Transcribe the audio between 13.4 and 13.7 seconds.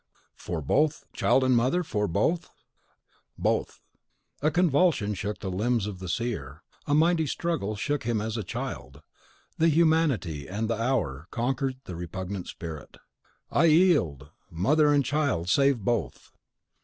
"I